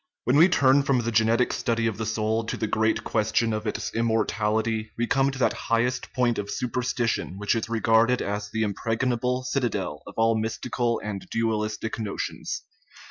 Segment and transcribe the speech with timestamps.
[0.27, 3.53] \17HEN we turn from the genetic study of the soul '* to the great question
[3.53, 8.49] of its immortality, we come to that highest point of superstition which is regarded as
[8.49, 12.63] the impregnable citadel of all mystical and dual istic notions.